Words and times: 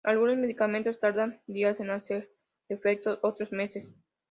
Algunos 0.03 0.35
medicamentos 0.35 0.99
tardan 0.99 1.39
días 1.45 1.79
en 1.79 1.91
hacer 1.91 2.31
efecto, 2.69 3.19
otros 3.21 3.51
meses. 3.51 3.91